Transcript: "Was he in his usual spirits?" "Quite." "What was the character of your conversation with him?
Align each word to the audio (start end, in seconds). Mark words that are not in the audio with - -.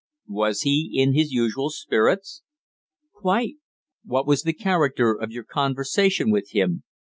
"Was 0.33 0.61
he 0.61 0.89
in 0.91 1.13
his 1.13 1.31
usual 1.31 1.69
spirits?" 1.69 2.41
"Quite." 3.13 3.57
"What 4.03 4.25
was 4.25 4.41
the 4.41 4.53
character 4.53 5.13
of 5.13 5.29
your 5.29 5.43
conversation 5.43 6.31
with 6.31 6.53
him? 6.53 6.81